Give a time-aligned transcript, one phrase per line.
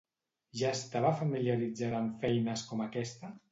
[0.61, 3.35] Ja estava familiaritzada amb feines com aquesta?